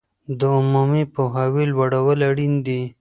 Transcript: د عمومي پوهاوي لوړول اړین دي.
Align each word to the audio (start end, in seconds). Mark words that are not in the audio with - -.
د 0.39 0.41
عمومي 0.57 1.03
پوهاوي 1.13 1.63
لوړول 1.71 2.19
اړین 2.29 2.53
دي. 2.65 2.81